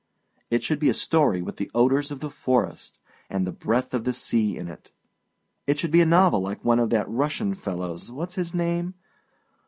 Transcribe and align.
It 0.49 0.63
should 0.63 0.79
be 0.79 0.89
a 0.89 0.95
story 0.95 1.43
with 1.43 1.57
the 1.57 1.69
odors 1.75 2.09
of 2.09 2.21
the 2.21 2.31
forest 2.31 2.97
and 3.29 3.45
the 3.45 3.51
breath 3.51 3.93
of 3.93 4.03
the 4.03 4.15
sea 4.15 4.57
in 4.57 4.67
it. 4.67 4.91
It 5.67 5.77
should 5.77 5.91
be 5.91 6.01
a 6.01 6.07
novel 6.07 6.39
like 6.39 6.65
one 6.65 6.79
of 6.79 6.89
that 6.89 7.07
Russian 7.07 7.53
fellowâs 7.55 8.09
whatâs 8.09 8.33
his 8.33 8.55
name? 8.55 8.95